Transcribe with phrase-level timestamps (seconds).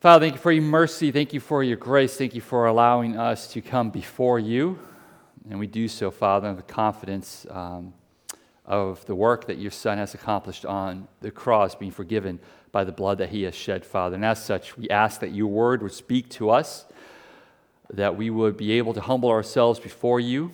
[0.00, 1.10] Father, thank you for your mercy.
[1.10, 2.16] Thank you for your grace.
[2.16, 4.78] Thank you for allowing us to come before you.
[5.50, 7.92] And we do so, Father, in the confidence um,
[8.64, 12.38] of the work that your Son has accomplished on the cross, being forgiven
[12.70, 14.14] by the blood that he has shed, Father.
[14.14, 16.86] And as such, we ask that your word would speak to us,
[17.90, 20.52] that we would be able to humble ourselves before you.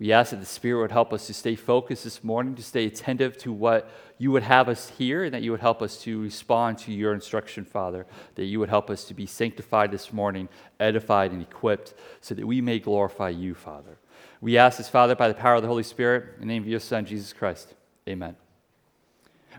[0.00, 2.86] We ask that the Spirit would help us to stay focused this morning, to stay
[2.86, 6.22] attentive to what you would have us hear, and that you would help us to
[6.22, 8.06] respond to your instruction, Father.
[8.34, 10.48] That you would help us to be sanctified this morning,
[10.80, 11.92] edified, and equipped,
[12.22, 13.98] so that we may glorify you, Father.
[14.40, 16.68] We ask this, Father, by the power of the Holy Spirit, in the name of
[16.68, 17.74] your Son, Jesus Christ.
[18.08, 18.36] Amen.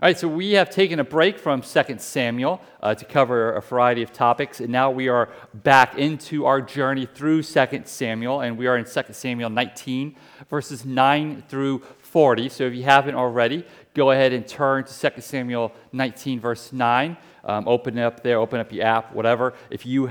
[0.00, 3.60] All right, so we have taken a break from 2 Samuel uh, to cover a
[3.60, 8.58] variety of topics, and now we are back into our journey through 2 Samuel, and
[8.58, 10.16] we are in 2 Samuel 19,
[10.50, 12.48] verses 9 through 40.
[12.48, 17.16] So if you haven't already, go ahead and turn to 2 Samuel 19, verse 9.
[17.44, 19.54] Um, open it up there, open up your app, whatever.
[19.70, 20.10] If you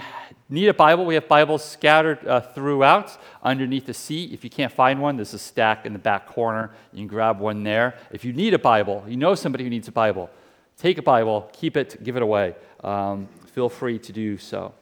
[0.55, 4.33] need a Bible, we have Bibles scattered uh, throughout underneath the seat.
[4.33, 6.71] If you can't find one, there's a stack in the back corner.
[6.91, 7.95] You can grab one there.
[8.11, 10.29] If you need a Bible, you know somebody who needs a Bible,
[10.77, 12.55] take a Bible, keep it, give it away.
[12.83, 14.73] Um, feel free to do so.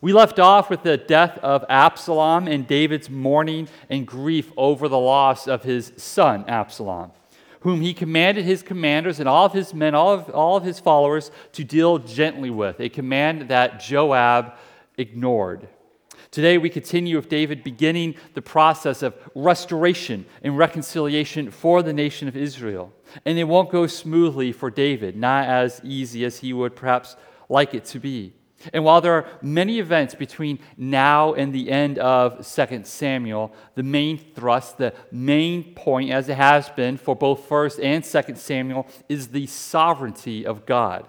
[0.00, 4.98] We left off with the death of Absalom and David's mourning and grief over the
[4.98, 7.10] loss of his son, Absalom
[7.60, 10.78] whom he commanded his commanders and all of his men, all of, all of his
[10.78, 14.54] followers, to deal gently with, a command that Joab
[14.98, 15.68] ignored.
[16.30, 22.28] Today, we continue with David beginning the process of restoration and reconciliation for the nation
[22.28, 22.92] of Israel.
[23.24, 27.16] And it won't go smoothly for David, not as easy as he would perhaps
[27.48, 28.34] like it to be.
[28.72, 33.84] And while there are many events between now and the end of 2 Samuel, the
[33.84, 38.86] main thrust, the main point, as it has been for both 1st and 2 Samuel,
[39.08, 41.06] is the sovereignty of God.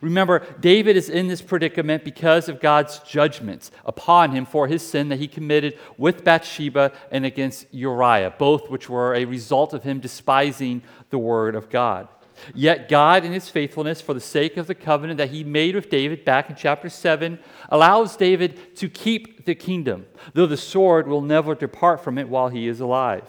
[0.00, 5.08] Remember, David is in this predicament because of God's judgments upon him for his sin
[5.08, 10.00] that he committed with Bathsheba and against Uriah, both which were a result of him
[10.00, 12.08] despising the word of God.
[12.54, 15.90] Yet God, in his faithfulness, for the sake of the covenant that he made with
[15.90, 17.38] David back in chapter 7,
[17.68, 22.48] allows David to keep the kingdom, though the sword will never depart from it while
[22.48, 23.24] he is alive.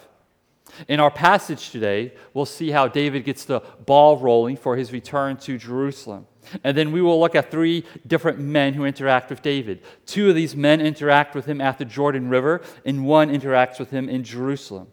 [0.87, 5.37] In our passage today, we'll see how David gets the ball rolling for his return
[5.37, 6.27] to Jerusalem.
[6.63, 9.81] And then we will look at three different men who interact with David.
[10.05, 13.91] Two of these men interact with him at the Jordan River, and one interacts with
[13.91, 14.87] him in Jerusalem.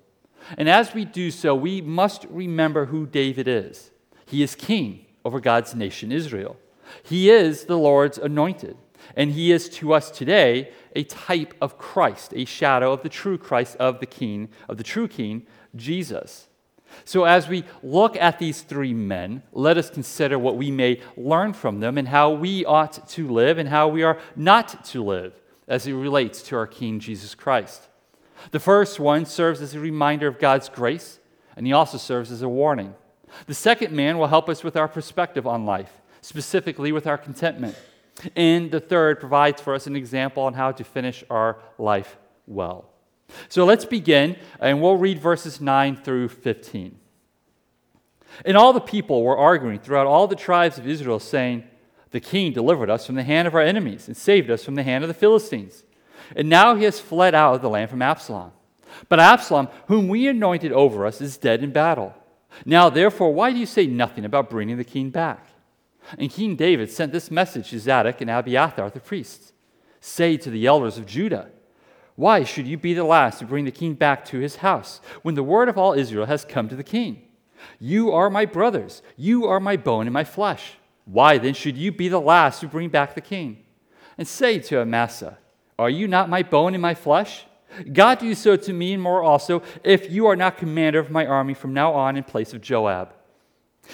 [0.57, 3.91] And as we do so, we must remember who David is.
[4.27, 6.57] He is king over God's nation, Israel.
[7.03, 8.77] He is the Lord's anointed.
[9.15, 13.39] And he is to us today a type of Christ, a shadow of the true
[13.39, 16.49] Christ, of the king, of the true king, Jesus.
[17.05, 21.53] So, as we look at these three men, let us consider what we may learn
[21.53, 25.35] from them and how we ought to live and how we are not to live
[25.69, 27.89] as it relates to our King Jesus Christ.
[28.51, 31.19] The first one serves as a reminder of God's grace,
[31.57, 32.95] and he also serves as a warning.
[33.47, 37.77] The second man will help us with our perspective on life, specifically with our contentment.
[38.35, 42.17] And the third provides for us an example on how to finish our life
[42.47, 42.89] well.
[43.49, 46.99] So let's begin, and we'll read verses 9 through 15.
[48.45, 51.65] And all the people were arguing throughout all the tribes of Israel, saying,
[52.11, 54.83] The king delivered us from the hand of our enemies and saved us from the
[54.83, 55.85] hand of the Philistines.
[56.35, 58.53] And now he has fled out of the land from Absalom.
[59.09, 62.15] But Absalom, whom we anointed over us, is dead in battle.
[62.65, 65.49] Now, therefore, why do you say nothing about bringing the king back?
[66.19, 69.53] And King David sent this message to Zadok and Abiathar, the priests
[70.01, 71.51] Say to the elders of Judah,
[72.17, 75.35] Why should you be the last to bring the king back to his house when
[75.35, 77.23] the word of all Israel has come to the king?
[77.79, 80.75] You are my brothers, you are my bone and my flesh.
[81.05, 83.65] Why then should you be the last to bring back the king?
[84.19, 85.39] And say to Amasa,
[85.79, 87.45] Are you not my bone and my flesh?
[87.93, 91.27] God do so to me and more also, if you are not commander of my
[91.27, 93.13] army from now on in place of Joab.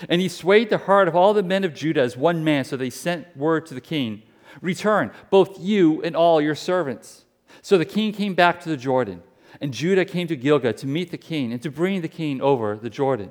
[0.09, 2.77] And he swayed the heart of all the men of Judah as one man, so
[2.77, 4.23] they sent word to the king
[4.61, 7.25] Return, both you and all your servants.
[7.63, 9.23] So the king came back to the Jordan,
[9.61, 12.77] and Judah came to Gilgal to meet the king and to bring the king over
[12.77, 13.31] the Jordan.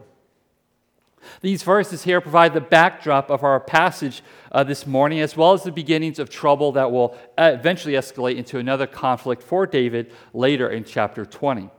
[1.41, 5.63] These verses here provide the backdrop of our passage uh, this morning, as well as
[5.63, 10.69] the beginnings of trouble that will uh, eventually escalate into another conflict for David later
[10.69, 11.69] in chapter 20.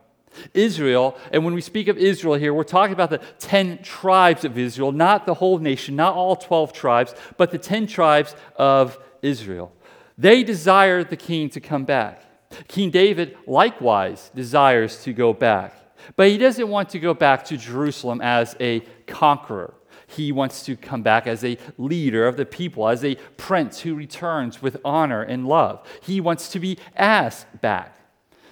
[0.54, 4.56] Israel, and when we speak of Israel here, we're talking about the 10 tribes of
[4.56, 9.72] Israel, not the whole nation, not all 12 tribes, but the 10 tribes of Israel.
[10.16, 12.22] They desire the king to come back.
[12.68, 15.74] King David likewise desires to go back.
[16.16, 19.74] But he doesn't want to go back to Jerusalem as a conqueror.
[20.06, 23.94] He wants to come back as a leader of the people, as a prince who
[23.94, 25.86] returns with honor and love.
[26.02, 27.96] He wants to be asked back.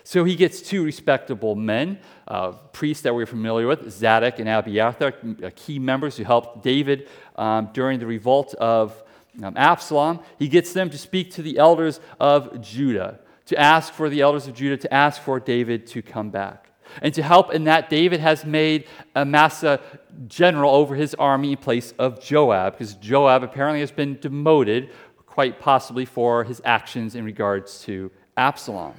[0.02, 5.12] So he gets two respectable men, uh, priests that we're familiar with, Zadok and Abiathar,
[5.44, 9.02] uh, key members who helped David um, during the revolt of
[9.42, 10.20] um, Absalom.
[10.38, 13.20] He gets them to speak to the elders of Judah,
[13.50, 16.70] to ask for the elders of Judah to ask for David to come back.
[17.02, 18.86] And to help in that, David has made
[19.16, 19.80] Amasa
[20.28, 24.90] general over his army in place of Joab, because Joab apparently has been demoted,
[25.26, 28.94] quite possibly for his actions in regards to Absalom.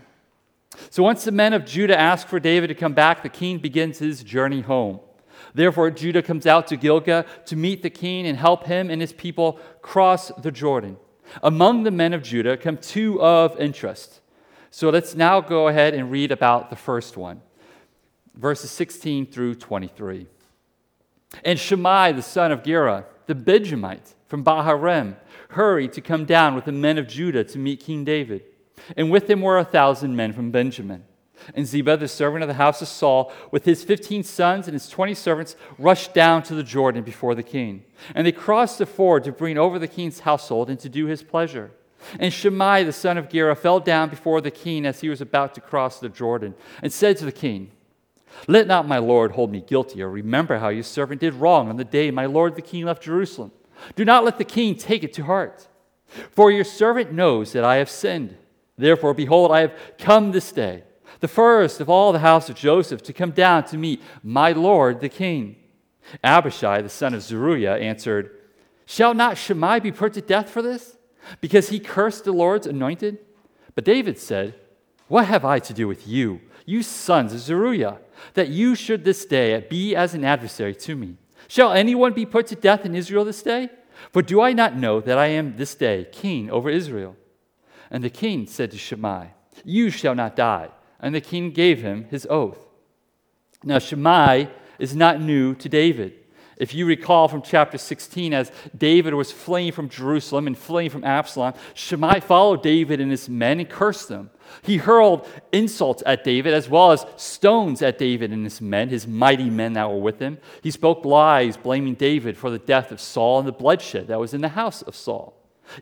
[0.90, 4.00] So once the men of Judah ask for David to come back, the king begins
[4.00, 5.00] his journey home.
[5.54, 9.14] Therefore, Judah comes out to Gilgal to meet the king and help him and his
[9.14, 10.98] people cross the Jordan.
[11.42, 14.21] Among the men of Judah come two of interest.
[14.72, 17.42] So let's now go ahead and read about the first one
[18.36, 20.26] verses 16 through 23.
[21.44, 25.16] And Shimei, the son of Gera, the Benjamite from Baharim,
[25.50, 28.44] hurried to come down with the men of Judah to meet King David.
[28.98, 31.04] And with him were a thousand men from Benjamin.
[31.56, 34.90] And Ziba, the servant of the house of Saul, with his fifteen sons and his
[34.90, 37.84] twenty servants, rushed down to the Jordan before the king.
[38.14, 41.24] And they crossed the ford to bring over the king's household and to do his
[41.24, 41.72] pleasure.
[42.20, 45.54] And Shimei, the son of Gera, fell down before the king as he was about
[45.56, 47.72] to cross the Jordan, and said to the king,
[48.48, 51.78] let not my Lord hold me guilty, or remember how your servant did wrong on
[51.78, 53.52] the day my Lord the king left Jerusalem.
[53.96, 55.68] Do not let the king take it to heart.
[56.32, 58.38] For your servant knows that I have sinned.
[58.78, 60.84] Therefore, behold, I have come this day,
[61.20, 65.02] the first of all the house of Joseph, to come down to meet my Lord
[65.02, 65.56] the king.
[66.24, 68.32] Abishai, the son of Zeruiah, answered,
[68.86, 70.98] Shall not Shimei be put to death for this?
[71.40, 73.20] Because he cursed the Lord's anointed?
[73.76, 74.56] But David said,
[75.08, 78.00] What have I to do with you, you sons of Zeruiah?
[78.34, 81.18] that you should this day be as an adversary to me.
[81.48, 83.70] Shall anyone be put to death in Israel this day?
[84.12, 87.16] For do I not know that I am this day king over Israel?
[87.90, 89.32] And the king said to Shimei,
[89.64, 90.70] You shall not die.
[91.00, 92.60] And the king gave him his oath.
[93.64, 96.14] Now, Shimei is not new to David.
[96.62, 101.04] If you recall from chapter 16, as David was fleeing from Jerusalem and fleeing from
[101.04, 104.30] Absalom, Shimei followed David and his men and cursed them.
[104.62, 109.08] He hurled insults at David as well as stones at David and his men, his
[109.08, 110.38] mighty men that were with him.
[110.62, 114.36] He spoke lies, blaming David for the death of Saul and the bloodshed that was
[114.36, 115.34] in the house of Saul.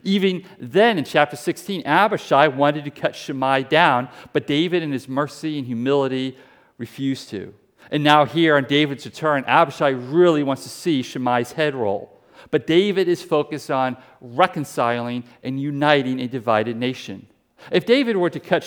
[0.02, 5.10] Even then, in chapter 16, Abishai wanted to cut Shimei down, but David, in his
[5.10, 6.38] mercy and humility,
[6.78, 7.52] refused to.
[7.90, 12.20] And now, here on David's return, Abishai really wants to see Shimei's head roll.
[12.50, 17.26] But David is focused on reconciling and uniting a divided nation.
[17.70, 18.62] If David were to cut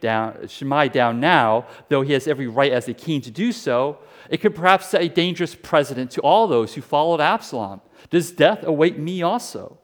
[0.00, 3.98] down, Shimei down now, though he has every right as a king to do so,
[4.28, 7.80] it could perhaps set a dangerous precedent to all those who followed Absalom.
[8.10, 9.79] Does death await me also?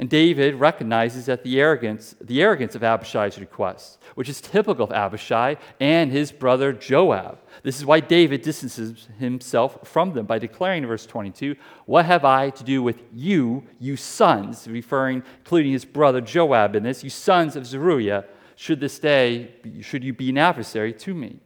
[0.00, 4.92] And David recognizes that the arrogance, the arrogance of Abishai's request, which is typical of
[4.92, 7.38] Abishai and his brother Joab.
[7.62, 11.54] This is why David distances himself from them by declaring in verse 22,
[11.84, 16.82] What have I to do with you, you sons, referring, including his brother Joab in
[16.82, 18.24] this, you sons of Zeruiah,
[18.56, 19.50] should this day,
[19.82, 21.40] should you be an adversary to me?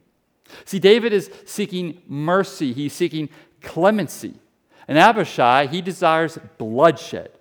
[0.64, 3.30] See, David is seeking mercy, he's seeking
[3.62, 4.34] clemency.
[4.86, 7.32] And Abishai, he desires bloodshed.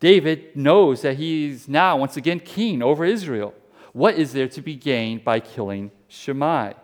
[0.00, 3.54] David knows that he's now, once again, king over Israel.
[3.92, 6.74] What is there to be gained by killing Shimei?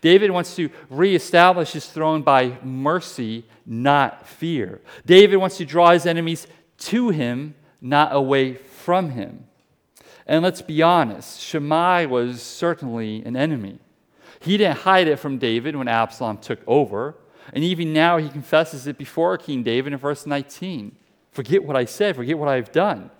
[0.00, 4.80] David wants to reestablish his throne by mercy, not fear.
[5.06, 6.46] David wants to draw his enemies
[6.78, 9.46] to him, not away from him.
[10.26, 13.78] And let's be honest, Shimei was certainly an enemy.
[14.40, 17.16] He didn't hide it from David when Absalom took over.
[17.52, 20.96] And even now, he confesses it before King David in verse 19.
[21.32, 23.10] Forget what I said, forget what I've done.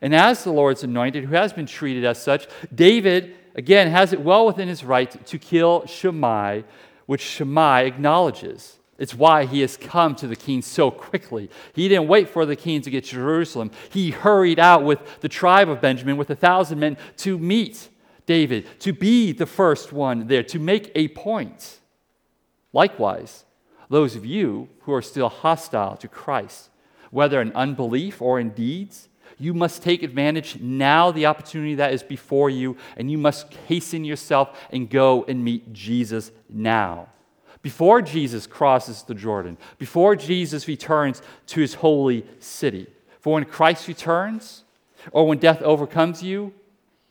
[0.00, 4.20] And as the Lord's anointed, who has been treated as such, David, again, has it
[4.20, 6.64] well within his right to kill Shimei,
[7.06, 8.78] which Shimei acknowledges.
[8.98, 11.50] It's why he has come to the king so quickly.
[11.72, 13.72] He didn't wait for the king to get to Jerusalem.
[13.90, 17.88] He hurried out with the tribe of Benjamin, with a thousand men, to meet
[18.26, 21.80] David, to be the first one there, to make a point.
[22.72, 23.44] Likewise,
[23.90, 26.70] those of you who are still hostile to Christ,
[27.12, 29.08] whether in unbelief or in deeds.
[29.38, 34.04] You must take advantage now, the opportunity that is before you, and you must hasten
[34.04, 37.08] yourself and go and meet Jesus now.
[37.62, 42.88] Before Jesus crosses the Jordan, before Jesus returns to his holy city.
[43.20, 44.64] For when Christ returns,
[45.12, 46.52] or when death overcomes you,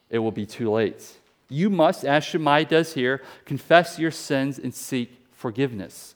[0.10, 1.20] it will be too late.
[1.48, 6.16] You must, as Shimei does here, confess your sins and seek forgiveness.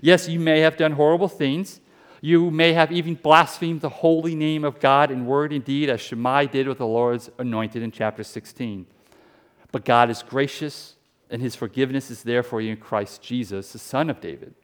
[0.00, 1.80] Yes, you may have done horrible things,
[2.24, 6.00] You may have even blasphemed the holy name of God in word and deed, as
[6.00, 8.86] Shimei did with the Lord's anointed in chapter 16.
[9.72, 10.94] But God is gracious,
[11.28, 14.54] and his forgiveness is there for you in Christ Jesus, the Son of David.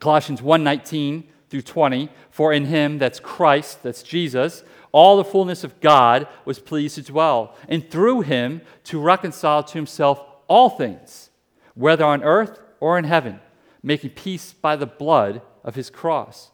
[0.00, 5.80] Colossians 1:19 through 20, for in him, that's Christ, that's Jesus, all the fullness of
[5.80, 11.28] God was pleased to dwell, and through him to reconcile to himself all things,
[11.74, 13.40] whether on earth or in heaven,
[13.82, 16.50] making peace by the blood of his cross.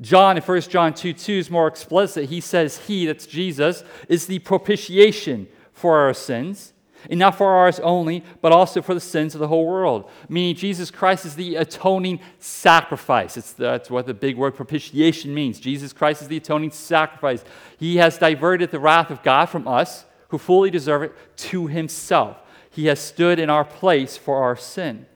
[0.00, 2.28] John in 1 John 2 2 is more explicit.
[2.28, 6.72] He says, He, that's Jesus, is the propitiation for our sins
[7.10, 10.10] and not for ours only, but also for the sins of the whole world.
[10.28, 13.36] Meaning, Jesus Christ is the atoning sacrifice.
[13.36, 15.60] It's, that's what the big word propitiation means.
[15.60, 17.44] Jesus Christ is the atoning sacrifice.
[17.78, 22.38] He has diverted the wrath of God from us, who fully deserve it, to himself.
[22.70, 25.06] He has stood in our place for our sin.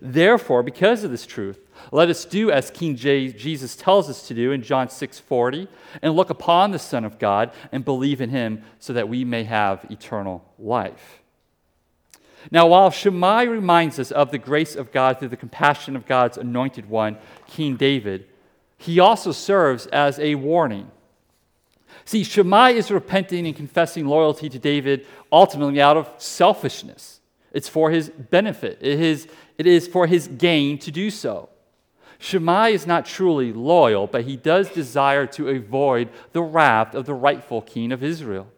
[0.00, 1.58] Therefore, because of this truth,
[1.92, 5.68] let us do as King Jesus tells us to do in John 6:40
[6.00, 9.44] and look upon the Son of God and believe in him so that we may
[9.44, 11.20] have eternal life.
[12.50, 16.38] Now, while Shimei reminds us of the grace of God through the compassion of God's
[16.38, 18.26] anointed one, King David,
[18.76, 20.90] he also serves as a warning.
[22.04, 27.13] See, Shimei is repenting and confessing loyalty to David ultimately out of selfishness.
[27.54, 31.48] It's for his benefit, it is, it is for his gain to do so.
[32.18, 37.14] Shimei is not truly loyal, but he does desire to avoid the wrath of the
[37.14, 38.48] rightful king of Israel.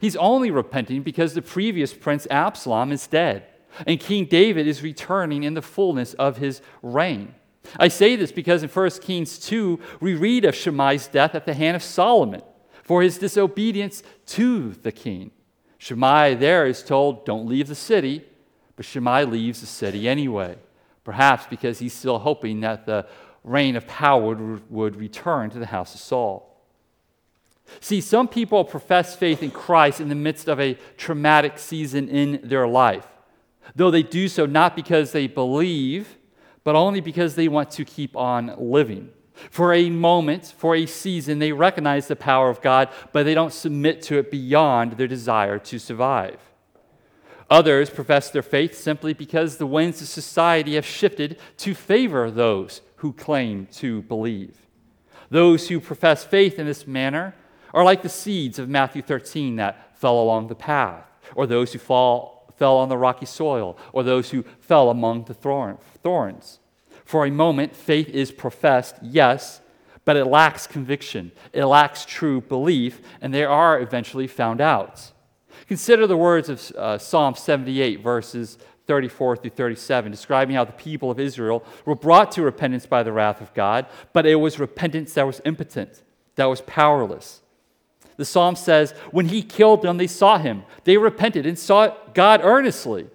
[0.00, 3.44] He's only repenting because the previous prince Absalom is dead,
[3.86, 7.34] and King David is returning in the fullness of his reign.
[7.78, 11.54] I say this because in 1 Kings 2, we read of Shimei's death at the
[11.54, 12.42] hand of Solomon
[12.82, 15.30] for his disobedience to the king.
[15.78, 18.24] Shimei there is told, Don't leave the city,
[18.80, 20.56] but Shimei leaves the city anyway
[21.04, 23.06] perhaps because he's still hoping that the
[23.44, 26.64] reign of power would, would return to the house of Saul.
[27.80, 32.40] See, some people profess faith in Christ in the midst of a traumatic season in
[32.42, 33.06] their life,
[33.76, 36.16] though they do so not because they believe,
[36.64, 39.10] but only because they want to keep on living.
[39.50, 43.52] For a moment, for a season, they recognize the power of God, but they don't
[43.52, 46.49] submit to it beyond their desire to survive.
[47.50, 52.80] Others profess their faith simply because the winds of society have shifted to favor those
[52.96, 54.56] who claim to believe.
[55.30, 57.34] Those who profess faith in this manner
[57.74, 61.04] are like the seeds of Matthew 13 that fell along the path,
[61.34, 65.34] or those who fall, fell on the rocky soil, or those who fell among the
[65.34, 66.60] thorns.
[67.04, 69.60] For a moment, faith is professed, yes,
[70.04, 75.12] but it lacks conviction, it lacks true belief, and they are eventually found out.
[75.70, 78.58] Consider the words of uh, Psalm 78, verses
[78.88, 83.12] 34 through 37, describing how the people of Israel were brought to repentance by the
[83.12, 86.02] wrath of God, but it was repentance that was impotent,
[86.34, 87.42] that was powerless.
[88.16, 90.64] The psalm says, When he killed them, they sought him.
[90.82, 93.06] They repented and sought God earnestly.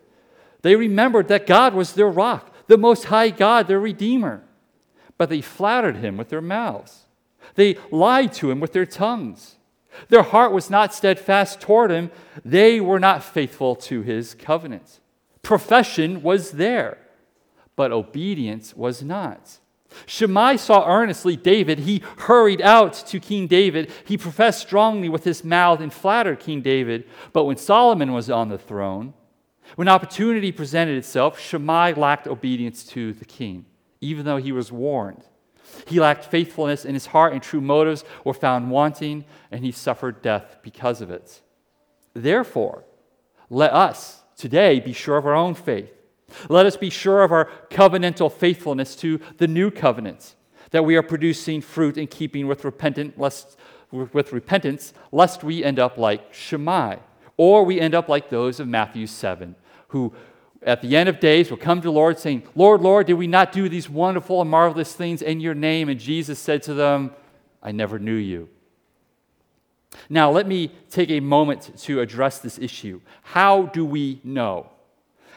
[0.62, 4.44] They remembered that God was their rock, the Most High God, their Redeemer.
[5.18, 7.02] But they flattered him with their mouths,
[7.56, 9.56] they lied to him with their tongues.
[10.10, 12.12] Their heart was not steadfast toward him.
[12.44, 15.00] They were not faithful to his covenant.
[15.42, 16.98] Profession was there,
[17.76, 19.60] but obedience was not.
[20.06, 21.80] Shimei saw earnestly David.
[21.80, 23.92] He hurried out to King David.
[24.06, 27.06] He professed strongly with his mouth and flattered King David.
[27.32, 29.14] But when Solomon was on the throne,
[29.76, 33.66] when opportunity presented itself, Shimei lacked obedience to the king,
[34.02, 35.24] even though he was warned.
[35.88, 40.22] He lacked faithfulness in his heart, and true motives were found wanting, and he suffered
[40.22, 41.42] death because of it.
[42.14, 42.84] Therefore,
[43.50, 45.92] let us today be sure of our own faith.
[46.50, 50.36] Let us be sure of our covenantal faithfulness to the new covenant,
[50.72, 53.58] that we are producing fruit in keeping with, repentant, lest,
[53.92, 56.98] with repentance, lest we end up like Shimei,
[57.38, 59.56] or we end up like those of Matthew 7,
[59.90, 60.14] who
[60.66, 63.28] at the end of days will come to the Lord saying, Lord, Lord, did we
[63.28, 65.90] not do these wonderful and marvelous things in your name?
[65.90, 67.12] And Jesus said to them,
[67.62, 68.50] I never knew you.
[70.10, 73.00] Now, let me take a moment to address this issue.
[73.22, 74.72] How do we know?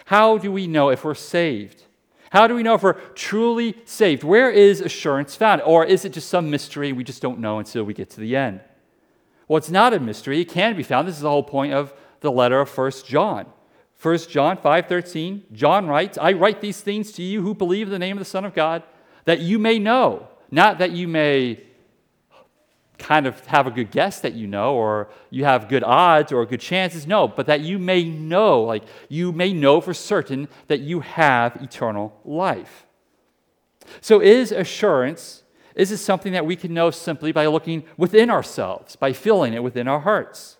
[0.06, 1.84] How do we know if we're saved?
[2.30, 4.24] How do we know if we're truly saved?
[4.24, 5.62] Where is assurance found?
[5.62, 8.34] Or is it just some mystery we just don't know until we get to the
[8.34, 8.60] end?
[9.46, 10.40] Well, it's not a mystery.
[10.40, 11.06] It can be found.
[11.06, 13.46] This is the whole point of the letter of First John.
[13.98, 17.98] 1 John 5:13, John writes, "I write these things to you who believe in the
[17.98, 18.84] name of the Son of God,
[19.24, 21.60] that you may know, not that you may
[22.96, 26.44] kind of have a good guess that you know or you have good odds or
[26.44, 30.80] good chances, no, but that you may know, like you may know for certain that
[30.80, 32.86] you have eternal life."
[34.00, 35.42] So, is assurance,
[35.74, 39.62] is it something that we can know simply by looking within ourselves, by feeling it
[39.62, 40.57] within our hearts?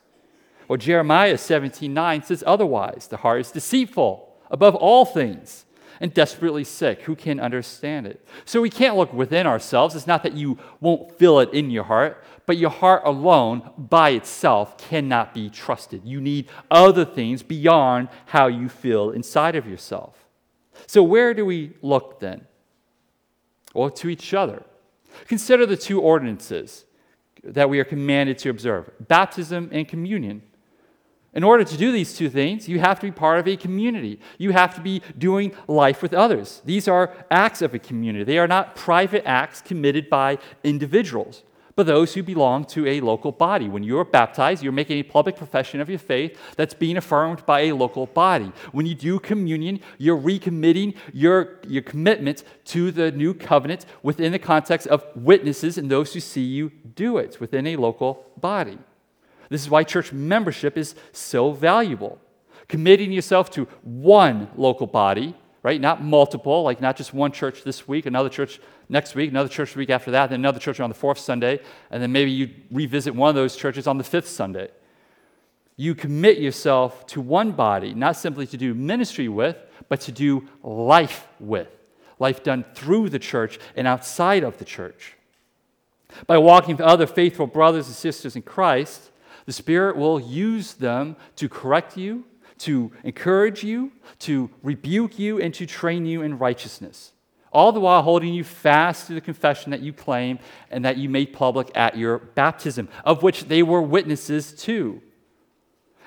[0.69, 3.09] Well, Jeremiah 17 9 says otherwise.
[3.09, 5.65] The heart is deceitful above all things
[6.01, 7.03] and desperately sick.
[7.03, 8.25] Who can understand it?
[8.45, 9.97] So we can't look within ourselves.
[9.97, 14.11] It's not that you won't feel it in your heart, but your heart alone by
[14.11, 16.03] itself cannot be trusted.
[16.05, 20.27] You need other things beyond how you feel inside of yourself.
[20.87, 22.47] So, where do we look then?
[23.75, 24.63] Well, to each other.
[25.27, 26.85] Consider the two ordinances
[27.43, 30.43] that we are commanded to observe baptism and communion.
[31.35, 34.19] In order to do these two things, you have to be part of a community.
[34.39, 36.63] You have to be doing life with others.
[36.65, 38.25] These are acts of a community.
[38.25, 41.43] They are not private acts committed by individuals,
[41.77, 43.69] but those who belong to a local body.
[43.69, 47.45] When you are baptized, you're making a public profession of your faith that's being affirmed
[47.45, 48.51] by a local body.
[48.73, 54.39] When you do communion, you're recommitting your, your commitment to the new covenant within the
[54.39, 58.79] context of witnesses and those who see you do it within a local body.
[59.49, 62.19] This is why church membership is so valuable.
[62.69, 65.81] Committing yourself to one local body, right?
[65.81, 69.73] Not multiple, like not just one church this week, another church next week, another church
[69.73, 72.51] the week after that, then another church on the fourth Sunday, and then maybe you
[72.71, 74.71] revisit one of those churches on the fifth Sunday.
[75.77, 79.57] You commit yourself to one body, not simply to do ministry with,
[79.89, 81.69] but to do life with.
[82.19, 85.15] Life done through the church and outside of the church.
[86.27, 89.11] By walking with other faithful brothers and sisters in Christ,
[89.49, 92.23] the Spirit will use them to correct you,
[92.59, 97.13] to encourage you, to rebuke you, and to train you in righteousness.
[97.51, 100.39] All the while holding you fast to the confession that you claim
[100.71, 105.01] and that you made public at your baptism, of which they were witnesses to.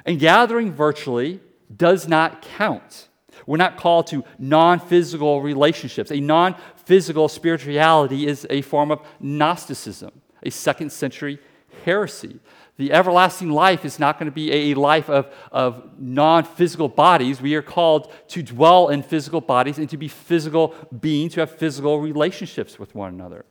[0.06, 1.40] And gathering virtually
[1.76, 3.08] does not count.
[3.48, 6.12] We're not called to non physical relationships.
[6.12, 6.56] A non
[6.86, 10.12] physical spirituality is a form of Gnosticism,
[10.44, 11.40] a second century
[11.86, 12.40] heresy.
[12.82, 17.40] The everlasting life is not going to be a life of, of non physical bodies.
[17.40, 21.52] We are called to dwell in physical bodies and to be physical beings, to have
[21.52, 23.46] physical relationships with one another.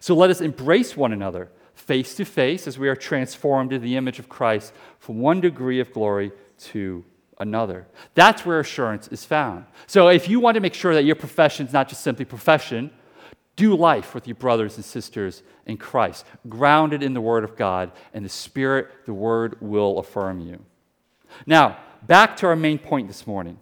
[0.00, 3.96] So let us embrace one another face to face as we are transformed into the
[3.96, 7.04] image of Christ from one degree of glory to
[7.38, 7.86] another.
[8.14, 9.66] That's where assurance is found.
[9.86, 12.90] So if you want to make sure that your profession is not just simply profession,
[13.58, 17.90] do life with your brothers and sisters in Christ, grounded in the Word of God
[18.14, 20.64] and the Spirit, the Word will affirm you.
[21.44, 23.58] Now, back to our main point this morning.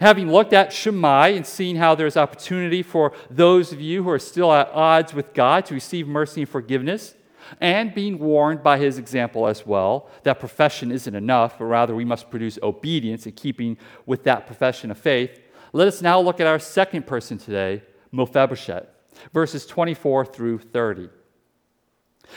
[0.00, 4.18] Having looked at Shimei and seen how there's opportunity for those of you who are
[4.18, 7.14] still at odds with God to receive mercy and forgiveness,
[7.60, 12.04] and being warned by his example as well that profession isn't enough, but rather we
[12.04, 15.40] must produce obedience in keeping with that profession of faith,
[15.72, 18.97] let us now look at our second person today, Mephibosheth
[19.32, 21.10] verses 24 through 30.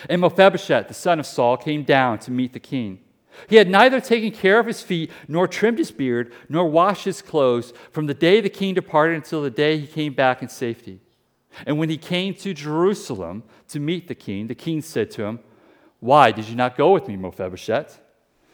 [0.10, 3.00] And Mephibosheth, the son of Saul, came down to meet the king.
[3.48, 7.22] He had neither taken care of his feet, nor trimmed his beard, nor washed his
[7.22, 11.00] clothes from the day the king departed until the day he came back in safety.
[11.66, 15.40] And when he came to Jerusalem to meet the king, the king said to him,
[16.00, 18.00] Why did you not go with me, Mephibosheth?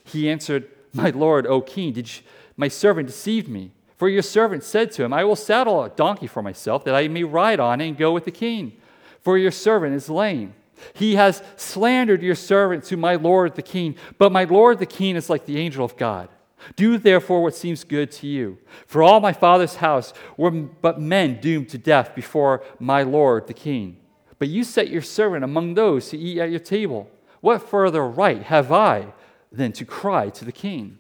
[0.03, 2.23] He answered, My lord, O king, did you,
[2.55, 3.71] my servant deceived me?
[3.97, 7.07] For your servant said to him, I will saddle a donkey for myself, that I
[7.07, 8.73] may ride on and go with the king.
[9.21, 10.53] For your servant is lame.
[10.93, 15.15] He has slandered your servant to my lord the king, but my lord the king
[15.15, 16.29] is like the angel of God.
[16.75, 18.57] Do therefore what seems good to you.
[18.85, 23.53] For all my father's house were but men doomed to death before my lord the
[23.53, 23.97] king.
[24.39, 27.09] But you set your servant among those to eat at your table.
[27.41, 29.13] What further right have I
[29.51, 30.99] than to cry to the king?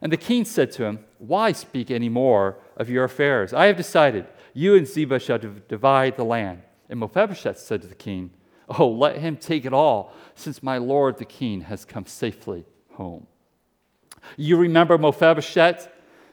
[0.00, 3.52] And the king said to him, Why speak any more of your affairs?
[3.52, 6.62] I have decided, you and Ziba shall divide the land.
[6.88, 8.30] And Mephibosheth said to the king,
[8.78, 13.26] Oh, let him take it all, since my lord the king has come safely home.
[14.36, 15.88] You remember Mephibosheth?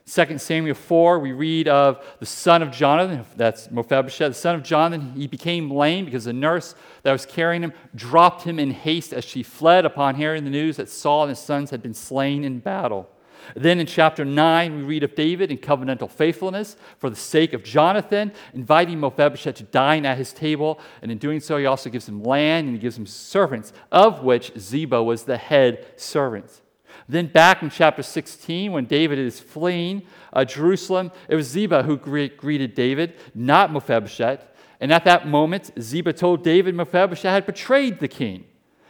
[0.07, 4.63] 2 Samuel 4, we read of the son of Jonathan, that's Mephibosheth, the son of
[4.63, 5.13] Jonathan.
[5.13, 9.23] He became lame because the nurse that was carrying him dropped him in haste as
[9.23, 12.59] she fled upon hearing the news that Saul and his sons had been slain in
[12.59, 13.09] battle.
[13.55, 17.63] Then in chapter 9, we read of David in covenantal faithfulness for the sake of
[17.63, 20.79] Jonathan, inviting Mephibosheth to dine at his table.
[21.01, 24.23] And in doing so, he also gives him land and he gives him servants, of
[24.23, 26.61] which Ziba was the head servant.
[27.07, 31.97] Then back in chapter 16, when David is fleeing uh, Jerusalem, it was Ziba who
[31.97, 34.47] gre- greeted David, not Mephibosheth.
[34.79, 38.45] And at that moment, Ziba told David Mephibosheth had betrayed the king.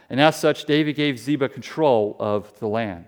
[0.08, 3.06] And as such, David gave Ziba control of the land.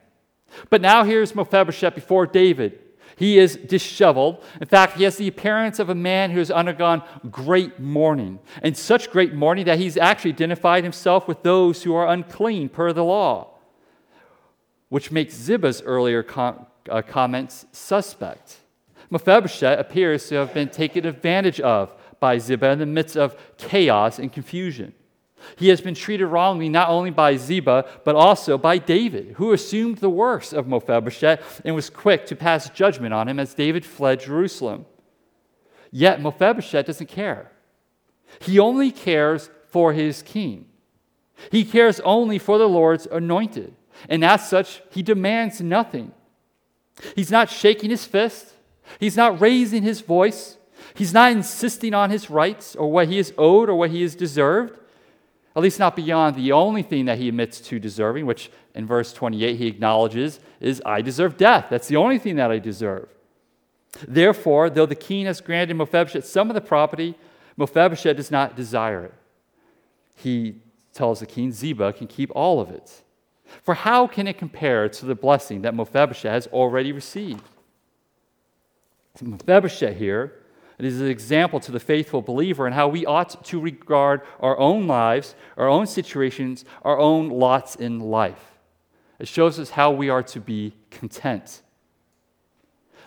[0.71, 2.79] But now here's Mephibosheth before David.
[3.17, 4.43] He is disheveled.
[4.61, 8.77] In fact, he has the appearance of a man who has undergone great mourning, and
[8.77, 13.05] such great mourning that he's actually identified himself with those who are unclean per the
[13.05, 13.51] law,
[14.89, 18.57] which makes Ziba's earlier com- uh, comments suspect.
[19.11, 24.19] Mephibosheth appears to have been taken advantage of by Ziba in the midst of chaos
[24.19, 24.93] and confusion.
[25.57, 29.99] He has been treated wrongly not only by Ziba, but also by David, who assumed
[29.99, 34.21] the worst of Mephibosheth and was quick to pass judgment on him as David fled
[34.21, 34.87] Jerusalem.
[35.91, 37.53] Yet Mephibosheth doesn't care.
[38.41, 40.67] He only cares for his king.
[41.51, 43.75] He cares only for the Lord's anointed.
[44.09, 46.13] And as such, he demands nothing.
[47.15, 48.55] He's not shaking his fist,
[49.01, 50.59] he's not raising his voice,
[50.95, 54.15] he's not insisting on his rights or what he is owed or what he is
[54.15, 54.79] deserved
[55.57, 59.13] at least not beyond the only thing that he admits to deserving, which in verse
[59.13, 61.67] 28 he acknowledges is, I deserve death.
[61.71, 63.09] That's the only thing that I deserve.
[64.09, 67.15] Therefore, though the king has granted Mephibosheth some of the property,
[67.57, 69.15] Mephibosheth does not desire it.
[70.17, 70.57] He
[70.93, 73.03] tells the king, Ziba can keep all of it.
[73.63, 77.43] For how can it compare to the blessing that Mephibosheth has already received?
[79.23, 80.33] Mephibosheth here
[80.79, 84.59] it is an example to the faithful believer and how we ought to regard our
[84.59, 88.59] own lives, our own situations, our own lots in life.
[89.19, 91.63] It shows us how we are to be content.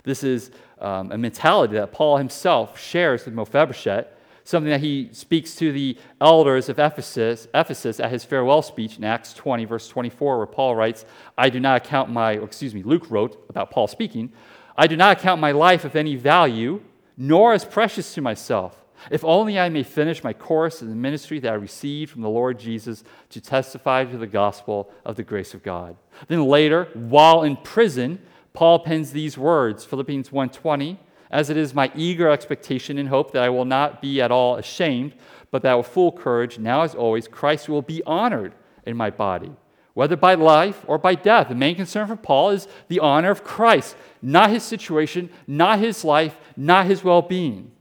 [0.03, 4.07] This is um, a mentality that Paul himself shares with Mephibosheth,
[4.45, 9.03] something that he speaks to the elders of Ephesus, Ephesus at his farewell speech in
[9.03, 11.03] Acts 20, verse 24, where Paul writes,
[11.37, 14.31] I do not account my, excuse me, Luke wrote about Paul speaking,
[14.77, 16.81] I do not account my life of any value
[17.17, 21.39] nor as precious to myself, if only I may finish my course in the ministry
[21.39, 25.53] that I received from the Lord Jesus to testify to the gospel of the grace
[25.53, 25.95] of God.
[26.27, 28.19] Then later, while in prison,
[28.53, 30.97] Paul pens these words, Philippians 1:20,
[31.29, 34.55] as it is my eager expectation and hope that I will not be at all
[34.55, 35.13] ashamed,
[35.51, 38.53] but that with full courage, now as always, Christ will be honored
[38.85, 39.51] in my body
[39.97, 41.49] whether by life or by death.
[41.49, 46.05] The main concern for Paul is the honor of Christ, not his situation, not his
[46.05, 47.71] life, not his well being.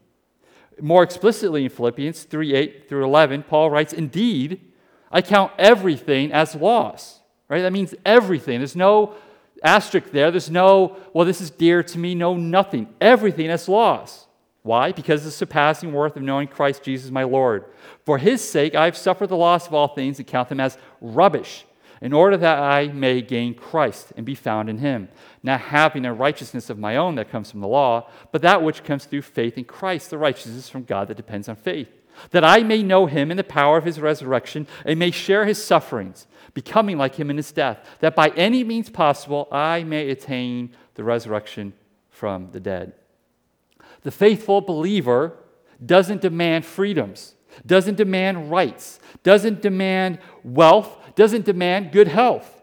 [0.81, 4.63] More explicitly in Philippians 3 8 through 11, Paul writes, Indeed,
[5.13, 7.21] I count everything as loss.
[7.51, 7.61] Right?
[7.61, 8.61] That means everything.
[8.61, 9.13] There's no
[9.63, 10.31] asterisk there.
[10.31, 12.15] There's no, well, this is dear to me.
[12.15, 12.89] No, nothing.
[12.99, 14.27] Everything is loss.
[14.63, 14.91] Why?
[14.91, 17.67] Because of the surpassing worth of knowing Christ Jesus my Lord.
[18.07, 20.79] For his sake, I have suffered the loss of all things and count them as
[21.03, 21.67] rubbish
[22.01, 25.09] in order that I may gain Christ and be found in him,
[25.43, 28.85] not having a righteousness of my own that comes from the law, but that which
[28.85, 31.89] comes through faith in Christ, the righteousness from God that depends on faith,
[32.31, 35.63] that I may know him in the power of his resurrection and may share his
[35.63, 40.75] sufferings, becoming like him in his death, that by any means possible I may attain
[40.95, 41.73] the resurrection
[42.11, 42.95] from the dead.
[44.03, 45.37] The faithful believer
[45.85, 52.63] doesn't demand freedoms, doesn't demand rights, doesn't demand wealth, doesn't demand good health.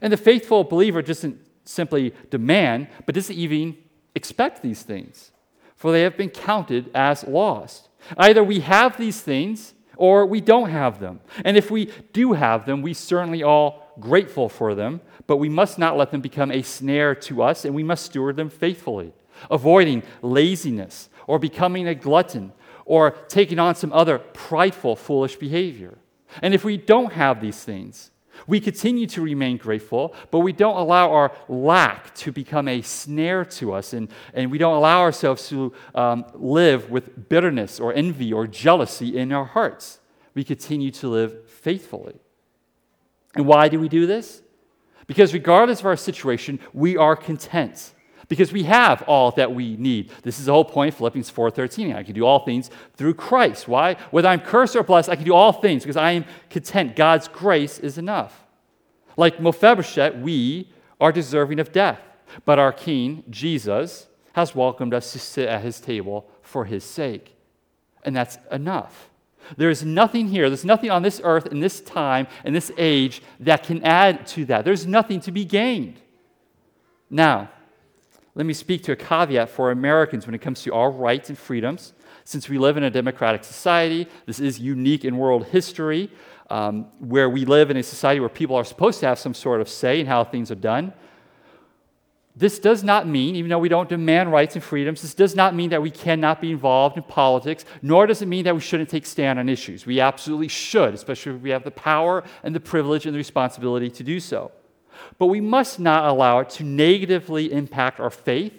[0.00, 3.76] And the faithful believer doesn't simply demand, but doesn't even
[4.14, 5.32] expect these things,
[5.76, 7.88] for they have been counted as lost.
[8.16, 11.20] Either we have these things or we don't have them.
[11.44, 15.78] And if we do have them, we certainly are grateful for them, but we must
[15.78, 19.12] not let them become a snare to us, and we must steward them faithfully,
[19.50, 22.52] avoiding laziness or becoming a glutton
[22.84, 25.98] or taking on some other prideful, foolish behavior.
[26.42, 28.10] And if we don't have these things,
[28.46, 33.44] we continue to remain grateful, but we don't allow our lack to become a snare
[33.44, 38.32] to us, and, and we don't allow ourselves to um, live with bitterness or envy
[38.32, 39.98] or jealousy in our hearts.
[40.34, 42.14] We continue to live faithfully.
[43.34, 44.42] And why do we do this?
[45.06, 47.92] Because regardless of our situation, we are content
[48.28, 50.10] because we have all that we need.
[50.22, 51.94] This is the whole point of Philippians 4:13.
[51.94, 53.66] I can do all things through Christ.
[53.66, 53.94] Why?
[54.10, 56.94] Whether I'm cursed or blessed, I can do all things because I am content.
[56.94, 58.44] God's grace is enough.
[59.16, 62.00] Like Mephibosheth, we are deserving of death,
[62.44, 67.34] but our King, Jesus, has welcomed us to sit at his table for his sake.
[68.04, 69.10] And that's enough.
[69.56, 73.22] There is nothing here, there's nothing on this earth, in this time, in this age,
[73.40, 74.64] that can add to that.
[74.64, 75.98] There's nothing to be gained.
[77.10, 77.50] Now,
[78.38, 81.36] let me speak to a caveat for Americans when it comes to our rights and
[81.36, 81.92] freedoms.
[82.24, 86.08] Since we live in a democratic society, this is unique in world history,
[86.48, 89.60] um, where we live in a society where people are supposed to have some sort
[89.60, 90.92] of say in how things are done.
[92.36, 95.56] This does not mean, even though we don't demand rights and freedoms, this does not
[95.56, 98.88] mean that we cannot be involved in politics, nor does it mean that we shouldn't
[98.88, 99.84] take stand on issues.
[99.84, 103.90] We absolutely should, especially if we have the power and the privilege and the responsibility
[103.90, 104.52] to do so.
[105.18, 108.52] But we must not allow it to negatively impact our faith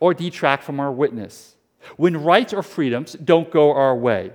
[0.00, 1.56] or detract from our witness.
[1.96, 4.32] When rights or freedoms don't go our way,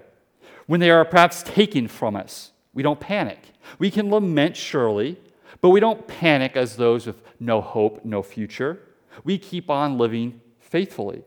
[0.68, 3.40] when they are perhaps taken from us, we don't panic.
[3.80, 5.18] We can lament, surely,
[5.62, 8.80] but we don't panic as those with no hope, no future.
[9.24, 11.24] We keep on living faithfully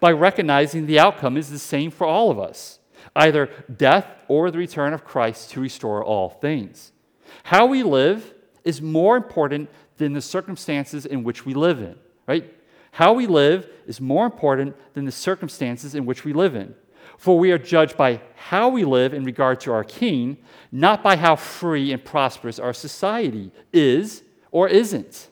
[0.00, 2.80] by recognizing the outcome is the same for all of us
[3.14, 6.92] either death or the return of Christ to restore all things.
[7.44, 8.34] How we live
[8.66, 12.52] is more important than the circumstances in which we live in, right?
[12.90, 16.74] How we live is more important than the circumstances in which we live in.
[17.18, 20.36] For we are judged by how we live in regard to our King,
[20.70, 25.28] not by how free and prosperous our society is or isn't.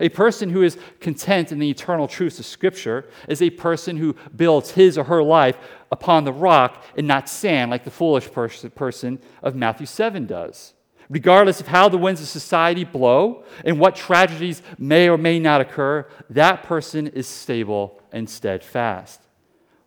[0.00, 4.16] A person who is content in the eternal truths of Scripture is a person who
[4.34, 5.56] builds his or her life
[5.92, 10.73] upon the rock and not sand, like the foolish person of Matthew 7 does.
[11.10, 15.60] Regardless of how the winds of society blow and what tragedies may or may not
[15.60, 19.20] occur, that person is stable and steadfast.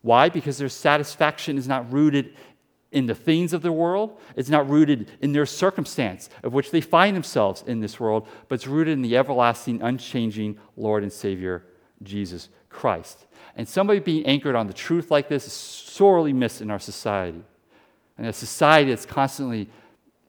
[0.01, 0.29] Why?
[0.29, 2.35] Because their satisfaction is not rooted
[2.91, 4.19] in the things of the world.
[4.35, 8.55] It's not rooted in their circumstance of which they find themselves in this world, but
[8.55, 11.63] it's rooted in the everlasting, unchanging Lord and Savior,
[12.03, 13.25] Jesus Christ.
[13.55, 17.41] And somebody being anchored on the truth like this is sorely missed in our society.
[18.17, 19.69] And a society that's constantly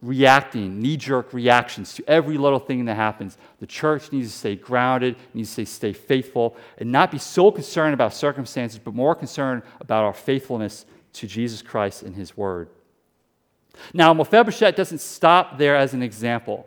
[0.01, 3.37] reacting, knee jerk reactions to every little thing that happens.
[3.61, 7.95] The church needs to stay grounded, needs to stay faithful, and not be so concerned
[7.95, 12.69] about circumstances, but more concerned about our faithfulness to Jesus Christ and His Word.
[13.93, 16.67] Now, Mephibosheth doesn't stop there as an example.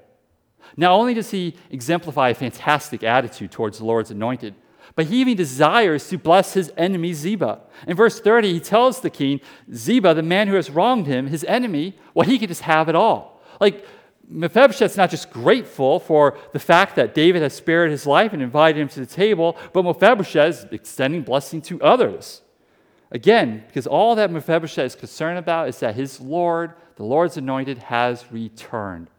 [0.77, 4.55] Not only does he exemplify a fantastic attitude towards the Lord's anointed,
[4.95, 7.61] but he even desires to bless his enemy Ziba.
[7.87, 9.41] In verse 30, he tells the king,
[9.73, 12.95] Ziba, the man who has wronged him, his enemy, well, he could just have it
[12.95, 13.41] all.
[13.59, 13.85] Like,
[14.27, 18.79] Mephibosheth's not just grateful for the fact that David has spared his life and invited
[18.79, 22.41] him to the table, but Mephibosheth is extending blessing to others.
[23.11, 27.77] Again, because all that Mephibosheth is concerned about is that his Lord, the Lord's anointed,
[27.79, 29.09] has returned.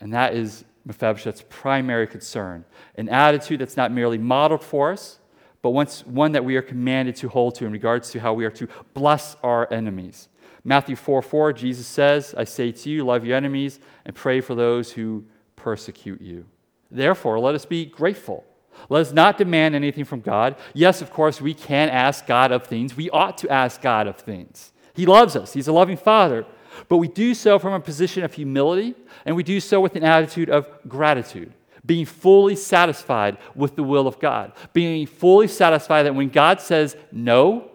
[0.00, 2.64] And that is Mephibosheth's primary concern.
[2.94, 5.18] An attitude that's not merely modeled for us,
[5.60, 8.50] but one that we are commanded to hold to in regards to how we are
[8.52, 10.28] to bless our enemies.
[10.64, 14.54] Matthew 4 4, Jesus says, I say to you, love your enemies and pray for
[14.54, 15.24] those who
[15.56, 16.46] persecute you.
[16.90, 18.44] Therefore, let us be grateful
[18.88, 20.56] let us not demand anything from God.
[20.74, 22.96] Yes, of course, we can ask God of things.
[22.96, 24.72] We ought to ask God of things.
[24.94, 26.46] He loves us, He's a loving Father.
[26.88, 30.04] But we do so from a position of humility, and we do so with an
[30.04, 31.52] attitude of gratitude,
[31.84, 36.96] being fully satisfied with the will of God, being fully satisfied that when God says
[37.12, 37.70] no,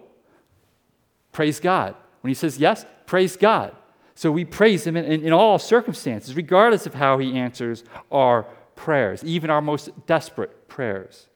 [1.32, 1.94] praise God.
[2.20, 3.74] When He says yes, praise God.
[4.14, 8.44] So we praise Him in, in, in all circumstances, regardless of how He answers our
[8.76, 11.28] prayers, even our most desperate prayers.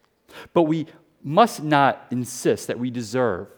[0.52, 0.87] But we
[1.22, 3.48] must not insist that we deserve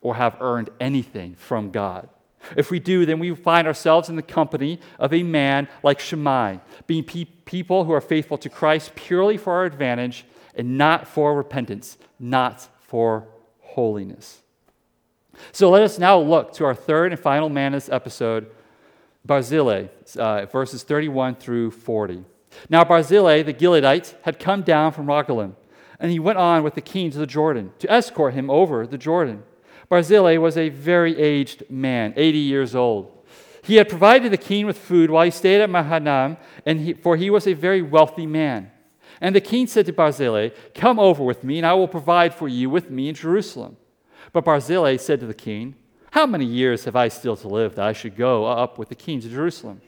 [0.00, 2.08] or have earned anything from God.
[2.56, 6.60] If we do, then we find ourselves in the company of a man like Shimei,
[6.86, 11.34] being pe- people who are faithful to Christ purely for our advantage and not for
[11.34, 13.26] repentance, not for
[13.60, 14.42] holiness.
[15.52, 18.50] So let us now look to our third and final man in this episode,
[19.24, 22.24] Barzillai, uh, verses 31 through 40.
[22.70, 25.54] Now Barzillai the Gileadite had come down from Rogelim,
[26.00, 28.98] and he went on with the king to the Jordan to escort him over the
[28.98, 29.42] Jordan.
[29.88, 33.12] Barzillai was a very aged man, 80 years old.
[33.62, 37.16] He had provided the king with food while he stayed at Mahanaim, and he, for
[37.16, 38.70] he was a very wealthy man.
[39.20, 42.48] And the king said to Barzillai, Come over with me, and I will provide for
[42.48, 43.76] you with me in Jerusalem.
[44.32, 45.74] But Barzillai said to the king,
[46.10, 48.94] How many years have I still to live that I should go up with the
[48.94, 49.80] king to Jerusalem?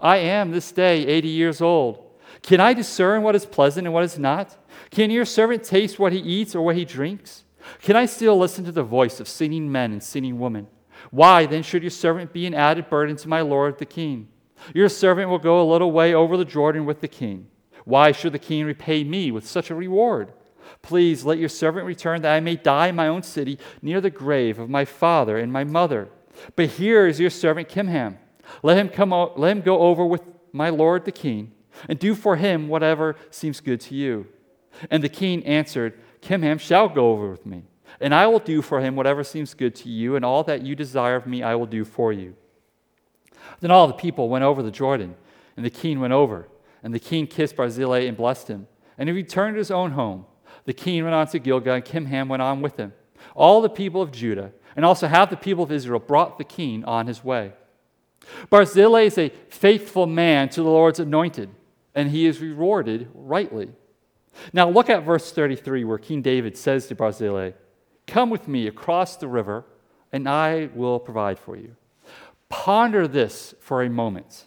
[0.00, 2.04] I am this day 80 years old.
[2.42, 4.56] Can I discern what is pleasant and what is not?
[4.90, 7.44] Can your servant taste what he eats or what he drinks?
[7.82, 10.68] Can I still listen to the voice of sinning men and sinning women?
[11.10, 14.28] Why then should your servant be an added burden to my lord the king?
[14.74, 17.48] Your servant will go a little way over the Jordan with the king.
[17.84, 20.32] Why should the king repay me with such a reward?
[20.82, 24.10] Please let your servant return that I may die in my own city near the
[24.10, 26.08] grave of my father and my mother.
[26.56, 28.18] But here is your servant Kimham.
[28.62, 31.52] Let him come o- let him go over with my lord the king
[31.88, 34.26] and do for him whatever seems good to you.
[34.90, 37.62] And the king answered, Kimham shall go over with me,
[38.00, 40.74] and I will do for him whatever seems good to you, and all that you
[40.74, 42.34] desire of me I will do for you.
[43.60, 45.14] Then all the people went over the Jordan,
[45.56, 46.48] and the king went over.
[46.82, 48.68] And the king kissed Barzillai and blessed him.
[48.96, 50.26] And he returned to his own home.
[50.64, 52.92] The king went on to Gilgal, and Kimham went on with him.
[53.34, 56.84] All the people of Judah, and also half the people of Israel, brought the king
[56.84, 57.52] on his way.
[58.48, 61.50] Barzillai is a faithful man to the Lord's anointed
[61.98, 63.70] and he is rewarded rightly.
[64.52, 67.52] Now, look at verse 33, where King David says to Barzillai,
[68.06, 69.64] Come with me across the river,
[70.12, 71.76] and I will provide for you.
[72.48, 74.46] Ponder this for a moment.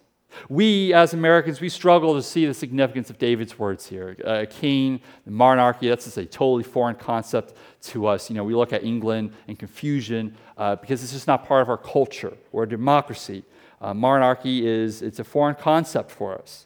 [0.49, 4.15] We, as Americans, we struggle to see the significance of David's words here.
[4.23, 8.30] A king, monarchy, that's just a totally foreign concept to us.
[8.30, 11.69] You know, we look at England and confusion uh, because it's just not part of
[11.69, 13.43] our culture or democracy.
[13.82, 16.65] Uh, monarchy is, it's a foreign concept for us.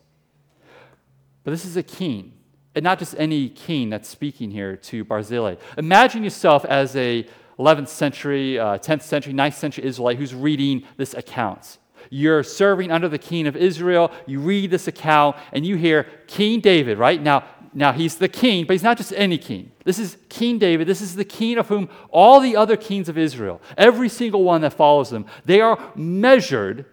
[1.43, 2.33] But this is a king,
[2.75, 5.55] and not just any king that's speaking here to Barzillai.
[5.77, 7.25] Imagine yourself as a
[7.57, 11.77] 11th century, uh, 10th century, 9th century Israelite who's reading this account.
[12.09, 14.11] You're serving under the king of Israel.
[14.25, 17.21] You read this account and you hear King David, right?
[17.21, 19.71] Now, now he's the king, but he's not just any king.
[19.83, 20.87] This is King David.
[20.87, 24.61] This is the king of whom all the other kings of Israel, every single one
[24.61, 26.85] that follows them, they are measured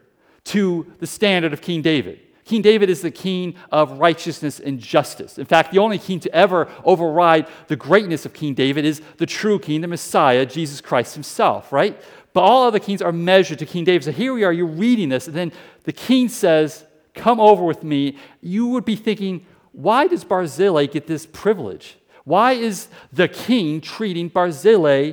[0.44, 2.20] to the standard of King David.
[2.52, 5.38] King David is the king of righteousness and justice.
[5.38, 9.24] In fact, the only king to ever override the greatness of King David is the
[9.24, 11.98] true king, the Messiah, Jesus Christ himself, right?
[12.34, 14.04] But all other kings are measured to King David.
[14.04, 15.50] So here we are, you're reading this, and then
[15.84, 16.84] the king says,
[17.14, 18.18] Come over with me.
[18.42, 21.96] You would be thinking, why does Barzillai get this privilege?
[22.24, 25.12] Why is the king treating Barzillai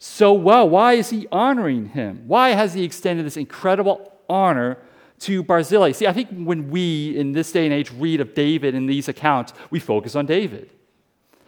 [0.00, 0.68] so well?
[0.68, 2.24] Why is he honoring him?
[2.26, 4.78] Why has he extended this incredible honor
[5.24, 5.92] to Barzillai.
[5.92, 9.08] See, I think when we, in this day and age, read of David in these
[9.08, 10.70] accounts, we focus on David.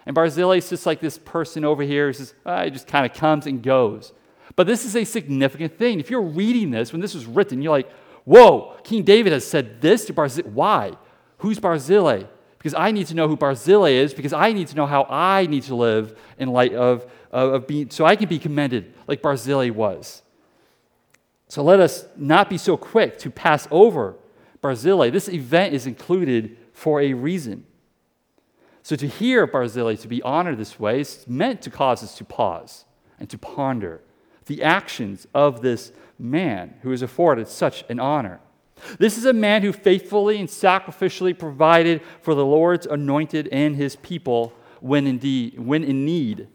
[0.07, 3.05] And Barzillai is just like this person over here who says, ah, he just kind
[3.05, 4.13] of comes and goes.
[4.55, 6.01] But this is a significant thing.
[6.01, 7.91] If you're reading this, when this was written, you're like,
[8.25, 10.49] whoa, King David has said this to Barzillai.
[10.51, 10.93] Why?
[11.39, 12.25] Who's Barzillai?
[12.57, 15.47] Because I need to know who Barzillai is, because I need to know how I
[15.47, 19.23] need to live in light of, of, of being, so I can be commended like
[19.23, 20.23] Barzillai was.
[21.49, 24.17] So let us not be so quick to pass over
[24.61, 25.11] Barzillai.
[25.11, 27.65] This event is included for a reason.
[28.83, 32.25] So to hear Barzillai to be honored this way is meant to cause us to
[32.25, 32.85] pause
[33.19, 34.03] and to ponder
[34.47, 38.41] the actions of this man who is afforded such an honor.
[38.99, 43.97] This is a man who faithfully and sacrificially provided for the Lord's anointed and his
[43.97, 46.49] people when, indeed, when in need.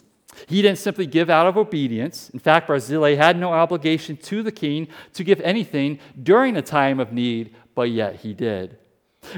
[0.48, 2.30] He didn't simply give out of obedience.
[2.30, 7.00] In fact, Barzillai had no obligation to the king to give anything during a time
[7.00, 8.78] of need, but yet he did.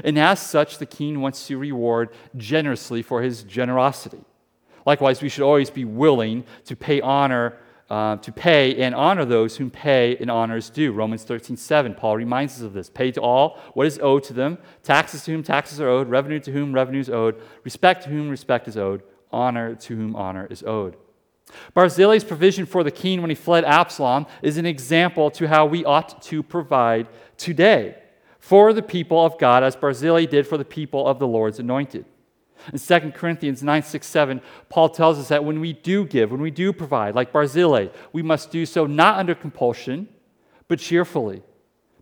[0.02, 4.24] And as such, the king wants to reward generously for his generosity.
[4.86, 7.58] Likewise, we should always be willing to pay honor,
[7.90, 10.92] uh, to pay and honor those whom pay and honor is due.
[10.92, 12.88] Romans 13, 7, Paul reminds us of this.
[12.88, 16.40] Pay to all what is owed to them, taxes to whom taxes are owed, revenue
[16.40, 19.02] to whom revenue is owed, respect to whom respect is owed
[19.34, 20.96] honor to whom honor is owed.
[21.74, 25.84] Barzillai's provision for the king when he fled Absalom is an example to how we
[25.84, 27.96] ought to provide today
[28.38, 32.04] for the people of God, as Barzillai did for the people of the Lord's anointed.
[32.72, 36.40] In 2 Corinthians 9, 6, 7, Paul tells us that when we do give, when
[36.40, 40.08] we do provide, like Barzillai, we must do so not under compulsion,
[40.68, 41.42] but cheerfully.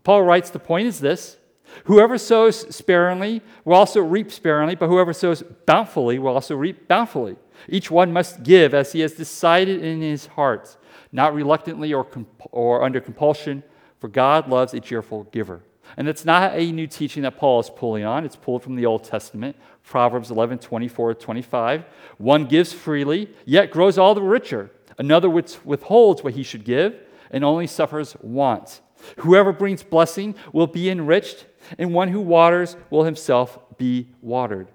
[0.05, 1.37] Paul writes, The point is this
[1.85, 7.37] Whoever sows sparingly will also reap sparingly, but whoever sows bountifully will also reap bountifully.
[7.69, 10.77] Each one must give as he has decided in his heart,
[11.13, 13.63] not reluctantly or, comp- or under compulsion,
[13.99, 15.63] for God loves a cheerful giver.
[15.97, 18.25] And it's not a new teaching that Paul is pulling on.
[18.25, 21.85] It's pulled from the Old Testament, Proverbs 11, 24, 25.
[22.19, 24.71] One gives freely, yet grows all the richer.
[24.99, 26.95] Another withholds what he should give
[27.31, 28.81] and only suffers want.
[29.19, 31.47] Whoever brings blessing will be enriched,
[31.79, 34.69] and one who waters will himself be watered.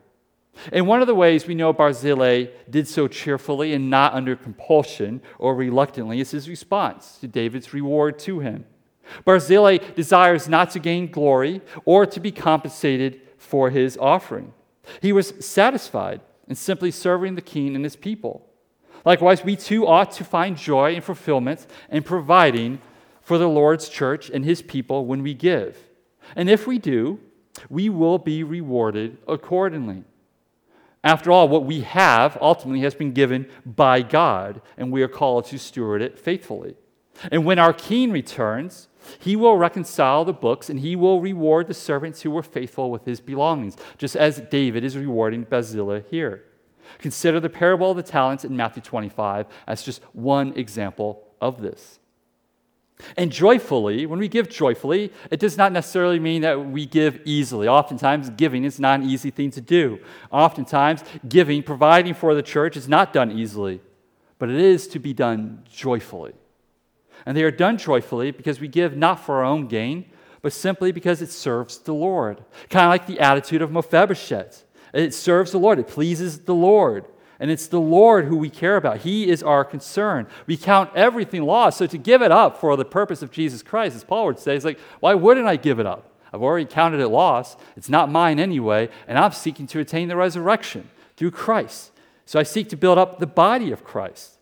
[0.72, 5.22] And one of the ways we know Barzillai did so cheerfully and not under compulsion
[5.38, 8.66] or reluctantly is his response to David's reward to him.
[9.24, 14.54] Barzillai desires not to gain glory or to be compensated for his offering.
[15.02, 18.46] He was satisfied in simply serving the king and his people.
[19.06, 22.82] Likewise, we too ought to find joy and fulfillment in providing
[23.22, 25.78] for the Lord's church and his people when we give.
[26.36, 27.20] And if we do,
[27.70, 30.04] we will be rewarded accordingly.
[31.04, 35.46] After all, what we have ultimately has been given by God, and we are called
[35.46, 36.76] to steward it faithfully.
[37.32, 38.90] And when our king returns,
[39.20, 43.06] he will reconcile the books and he will reward the servants who were faithful with
[43.06, 46.44] his belongings, just as David is rewarding Barzillai here.
[47.00, 52.00] Consider the parable of the talents in Matthew 25 as just one example of this.
[53.16, 57.68] And joyfully, when we give joyfully, it does not necessarily mean that we give easily.
[57.68, 60.00] Oftentimes, giving is not an easy thing to do.
[60.32, 63.82] Oftentimes, giving, providing for the church, is not done easily,
[64.40, 66.34] but it is to be done joyfully.
[67.26, 70.06] And they are done joyfully because we give not for our own gain,
[70.42, 72.44] but simply because it serves the Lord.
[72.70, 74.64] Kind of like the attitude of Mephibosheth.
[74.94, 77.06] It serves the Lord, it pleases the Lord.
[77.40, 79.00] And it's the Lord who we care about.
[79.00, 80.28] He is our concern.
[80.48, 81.78] We count everything lost.
[81.78, 84.56] So to give it up for the purpose of Jesus Christ, as Paul would say,
[84.56, 86.12] is like, why wouldn't I give it up?
[86.34, 87.60] I've already counted it lost.
[87.76, 91.92] It's not mine anyway, and I'm seeking to attain the resurrection through Christ.
[92.26, 94.38] So I seek to build up the body of Christ.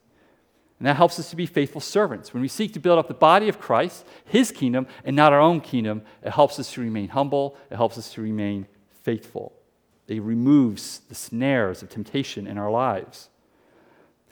[0.80, 2.34] And that helps us to be faithful servants.
[2.34, 5.40] When we seek to build up the body of Christ, his kingdom, and not our
[5.40, 8.68] own kingdom, it helps us to remain humble, it helps us to remain
[9.04, 9.55] faithful.
[10.08, 13.30] It removes the snares of temptation in our lives.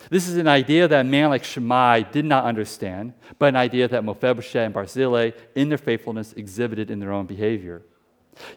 [0.10, 3.88] This is an idea that a man like Shimei did not understand, but an idea
[3.88, 7.84] that Mephibosheth and Barzillai, in their faithfulness, exhibited in their own behavior.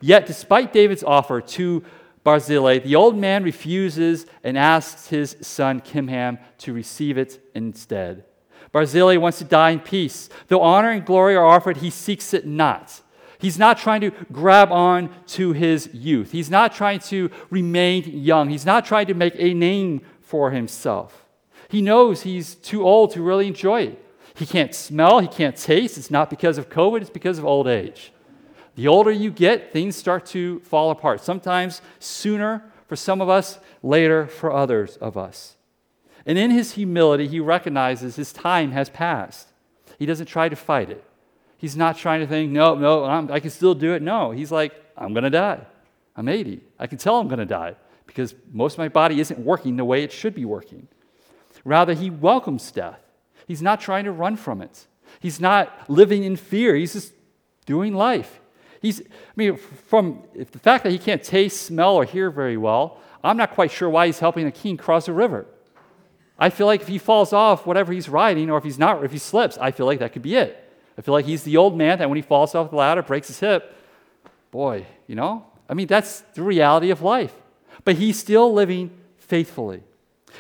[0.01, 1.85] Yet, despite David's offer to
[2.25, 8.25] Barzillai, the old man refuses and asks his son Kimham to receive it instead.
[8.73, 10.29] Barzillai wants to die in peace.
[10.49, 13.01] Though honor and glory are offered, he seeks it not.
[13.39, 16.33] He's not trying to grab on to his youth.
[16.33, 18.49] He's not trying to remain young.
[18.49, 21.27] He's not trying to make a name for himself.
[21.69, 24.03] He knows he's too old to really enjoy it.
[24.35, 25.97] He can't smell, he can't taste.
[25.97, 28.13] It's not because of COVID, it's because of old age.
[28.75, 31.23] The older you get, things start to fall apart.
[31.23, 35.57] Sometimes sooner for some of us, later for others of us.
[36.27, 39.49] And in his humility, he recognizes his time has passed.
[39.99, 41.03] He doesn't try to fight it.
[41.59, 44.03] He's not trying to think, no, no, I'm, i can still do it.
[44.03, 45.61] No, he's like, I'm going to die.
[46.15, 46.61] I'm 80.
[46.79, 47.77] I can tell I'm going to die
[48.07, 50.89] because most of my body isn't working the way it should be working.
[51.65, 53.01] Rather, he welcomes death.
[53.47, 54.87] He's not trying to run from it.
[55.21, 56.75] He's not living in fear.
[56.75, 57.13] He's just
[57.65, 58.41] doing life.
[58.81, 59.05] He's, I
[59.35, 63.53] mean, from the fact that he can't taste, smell, or hear very well, I'm not
[63.53, 65.47] quite sure why he's helping a king cross a river.
[66.39, 69.11] I feel like if he falls off whatever he's riding, or if he's not, if
[69.11, 70.63] he slips, I feel like that could be it.
[70.99, 73.29] I feel like he's the old man that when he falls off the ladder, breaks
[73.29, 73.75] his hip.
[74.51, 75.47] Boy, you know?
[75.69, 77.35] I mean, that's the reality of life.
[77.85, 79.83] But he's still living faithfully.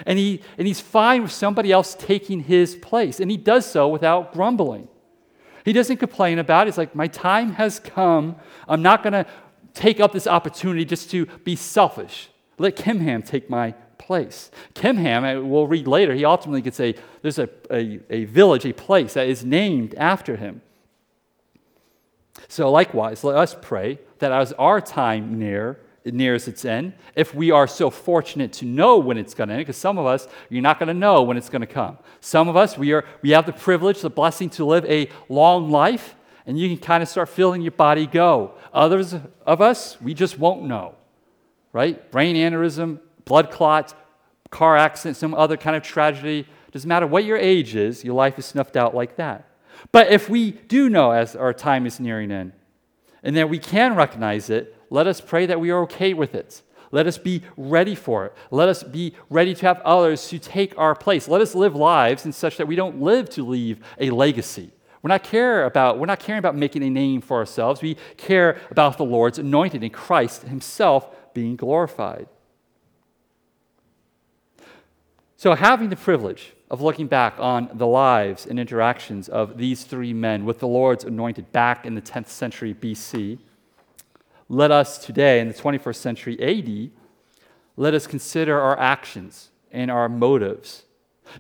[0.05, 3.21] And, he, and he's fine with somebody else taking his place.
[3.21, 4.89] And he does so without grumbling.
[5.65, 6.71] He doesn't complain about it.
[6.71, 8.37] He's like, My time has come.
[8.69, 9.27] I'm not going to
[9.75, 12.31] take up this opportunity just to be selfish.
[12.59, 14.51] Let Kimham take my place.
[14.75, 19.15] Kimham, we'll read later, he ultimately gets a, there's a, a, a village, a place
[19.15, 20.63] that is named after him.
[22.49, 27.51] So likewise, let us pray that as our time near, nears its end, if we
[27.51, 30.63] are so fortunate to know when it's going to end, because some of us, you're
[30.63, 31.99] not going to know when it's going to come.
[32.21, 35.71] Some of us, we, are, we have the privilege, the blessing to live a long
[35.71, 36.15] life,
[36.47, 38.53] and you can kind of start feeling your body go.
[38.73, 40.95] Others of us, we just won't know,
[41.73, 42.09] right?
[42.13, 43.95] Brain aneurysm, blood clots,
[44.51, 46.47] car accident, some other kind of tragedy.
[46.73, 49.49] Doesn't matter what your age is, your life is snuffed out like that.
[49.93, 52.53] But if we do know as our time is nearing end,
[53.23, 56.63] and that we can recognize it, let us pray that we are okay with it.
[56.93, 58.35] Let us be ready for it.
[58.51, 61.27] Let us be ready to have others to take our place.
[61.27, 64.71] Let us live lives in such that we don't live to leave a legacy.
[65.03, 67.83] We're not care about we're not caring about making a name for ourselves.
[67.83, 72.29] We care about the Lord's anointed and Christ himself being glorified.
[75.39, 80.15] So, having the privilege of looking back on the lives and interactions of these three
[80.15, 83.39] men with the Lord's anointed back in the 10th century BC,
[84.49, 86.91] let us today, in the 21st century AD,
[87.77, 90.85] let us consider our actions and our motives.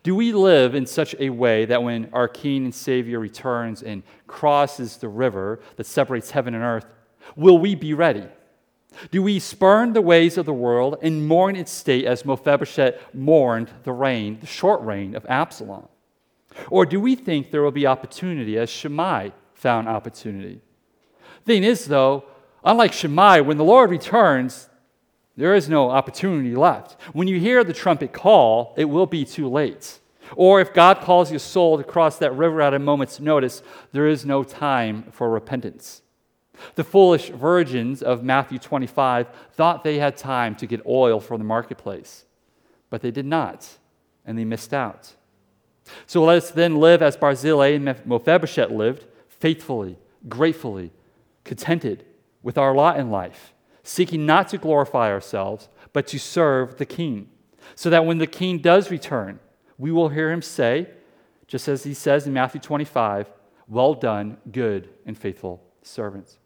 [0.02, 4.02] Do we live in such a way that when our King and Savior returns and
[4.26, 6.84] crosses the river that separates heaven and earth,
[7.34, 8.26] will we be ready?
[9.10, 13.70] Do we spurn the ways of the world and mourn its state as Mephibosheth mourned
[13.84, 15.88] the reign, the short reign of Absalom?
[16.70, 20.60] Or do we think there will be opportunity as Shimei found opportunity?
[21.44, 22.24] Thing is, though,
[22.64, 24.68] unlike Shimei, when the Lord returns,
[25.36, 27.00] there is no opportunity left.
[27.12, 30.00] When you hear the trumpet call, it will be too late.
[30.34, 34.08] Or if God calls your soul to cross that river at a moment's notice, there
[34.08, 36.02] is no time for repentance.
[36.74, 41.44] The foolish virgins of Matthew 25 thought they had time to get oil from the
[41.44, 42.24] marketplace,
[42.90, 43.78] but they did not,
[44.24, 45.14] and they missed out.
[46.06, 49.98] So let us then live as Barzillai and Mephibosheth lived, faithfully,
[50.28, 50.92] gratefully,
[51.44, 52.04] contented
[52.42, 57.28] with our lot in life, seeking not to glorify ourselves, but to serve the King,
[57.74, 59.38] so that when the King does return,
[59.78, 60.88] we will hear him say,
[61.46, 63.30] just as he says in Matthew 25,
[63.68, 66.38] Well done, good and faithful servants.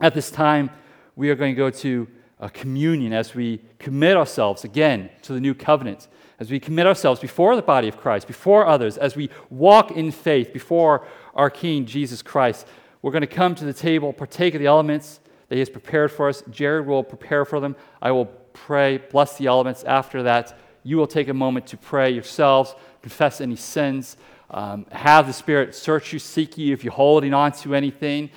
[0.00, 0.70] At this time,
[1.14, 5.40] we are going to go to a communion as we commit ourselves again to the
[5.40, 9.28] new covenant, as we commit ourselves before the body of Christ, before others, as we
[9.50, 12.66] walk in faith before our King Jesus Christ.
[13.02, 16.10] We're going to come to the table, partake of the elements, that He has prepared
[16.10, 16.42] for us.
[16.50, 17.76] Jared will prepare for them.
[18.00, 19.84] I will pray, bless the elements.
[19.84, 24.16] After that, you will take a moment to pray yourselves, confess any sins,
[24.50, 28.30] um, have the Spirit search you, seek you if you're holding on to anything.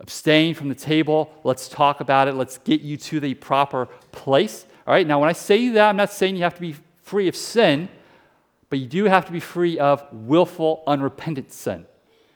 [0.00, 1.30] Abstain from the table.
[1.42, 2.34] Let's talk about it.
[2.34, 4.66] Let's get you to the proper place.
[4.86, 7.28] All right, now when I say that, I'm not saying you have to be free
[7.28, 7.88] of sin,
[8.68, 11.86] but you do have to be free of willful, unrepentant sin,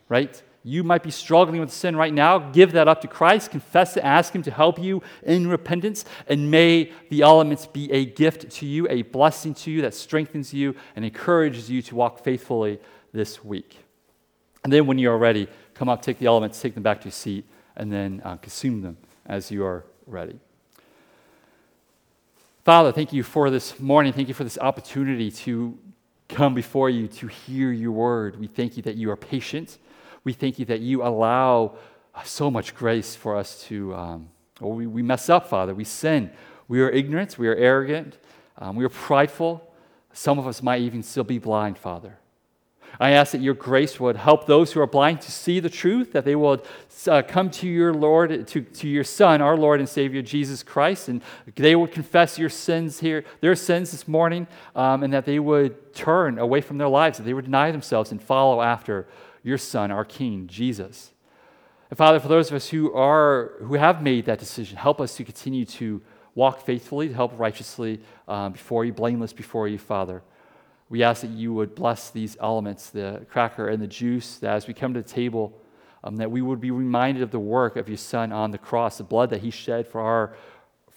[0.09, 0.43] right?
[0.63, 2.39] You might be struggling with sin right now.
[2.39, 3.51] Give that up to Christ.
[3.51, 4.05] Confess it.
[4.05, 6.05] Ask Him to help you in repentance.
[6.29, 10.53] And may the elements be a gift to you, a blessing to you that strengthens
[10.53, 12.79] you and encourages you to walk faithfully
[13.13, 13.79] this week.
[14.65, 17.07] And then when you are ready, come up, take the elements, take them back to
[17.07, 17.47] your seat,
[17.77, 18.97] and then uh, consume them
[19.27, 20.39] as you are ready.
[22.65, 24.13] Father, thank you for this morning.
[24.13, 25.79] Thank you for this opportunity to
[26.29, 28.39] come before you to hear your word.
[28.39, 29.79] We thank you that you are patient
[30.25, 31.77] we thank you that you allow
[32.25, 34.29] so much grace for us to, um,
[34.61, 35.75] we, we mess up, Father.
[35.75, 36.31] We sin.
[36.69, 37.39] We are ignorant.
[37.39, 38.19] We are arrogant.
[38.59, 39.67] Um, we are prideful.
[40.13, 42.19] Some of us might even still be blind, Father.
[42.99, 46.12] I ask that your grace would help those who are blind to see the truth,
[46.12, 46.62] that they would
[47.07, 51.09] uh, come to your Lord, to, to your Son, our Lord and Savior, Jesus Christ,
[51.09, 51.22] and
[51.55, 55.95] they would confess your sins here, their sins this morning, um, and that they would
[55.95, 59.07] turn away from their lives, that they would deny themselves and follow after
[59.43, 61.12] your Son, our King, Jesus.
[61.88, 65.16] And Father, for those of us who are who have made that decision, help us
[65.16, 66.01] to continue to
[66.34, 70.22] walk faithfully, to help righteously um, before you, blameless before you, Father.
[70.91, 74.66] We ask that you would bless these elements, the cracker and the juice, that as
[74.66, 75.59] we come to the table,
[76.05, 78.99] um, that we would be reminded of the work of your Son on the cross,
[78.99, 80.36] the blood that he shed for our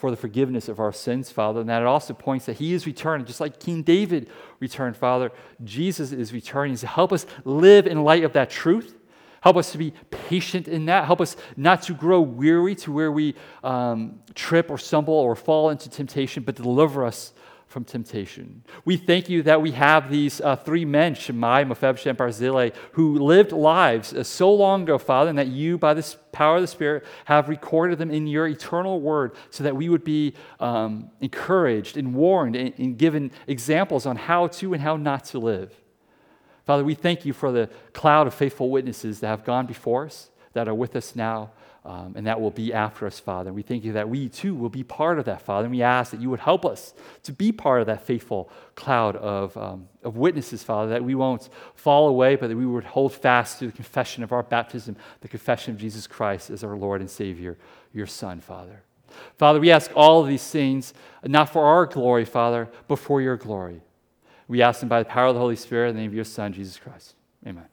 [0.03, 1.61] for the forgiveness of our sins, Father.
[1.61, 4.29] And that it also points that He is returning, just like King David
[4.59, 5.31] returned, Father.
[5.63, 6.75] Jesus is returning.
[6.75, 8.97] So help us live in light of that truth.
[9.39, 11.05] Help us to be patient in that.
[11.05, 13.33] Help us not to grow weary to where we
[13.63, 17.31] um, trip or stumble or fall into temptation, but deliver us
[17.74, 18.63] from temptation.
[18.86, 23.17] We thank you that we have these uh, three men, Shimei, Mephibosheth, and Barzillai, who
[23.17, 26.67] lived lives uh, so long ago, Father, and that you, by the power of the
[26.67, 31.97] Spirit, have recorded them in your eternal word so that we would be um, encouraged
[31.97, 35.74] and warned and, and given examples on how to and how not to live.
[36.65, 40.30] Father, we thank you for the cloud of faithful witnesses that have gone before us,
[40.53, 41.49] that are with us now
[41.86, 43.51] um, and that will be after us, Father.
[43.51, 45.65] We thank you that we too will be part of that, Father.
[45.65, 49.17] And we ask that you would help us to be part of that faithful cloud
[49.17, 53.13] of, um, of witnesses, Father, that we won't fall away, but that we would hold
[53.13, 57.01] fast to the confession of our baptism, the confession of Jesus Christ as our Lord
[57.01, 57.57] and Savior,
[57.93, 58.84] your Son, Father.
[59.38, 63.36] Father, we ask all of these things, not for our glory, Father, but for your
[63.36, 63.81] glory.
[64.47, 66.23] We ask them by the power of the Holy Spirit in the name of your
[66.23, 67.15] Son, Jesus Christ.
[67.45, 67.72] Amen.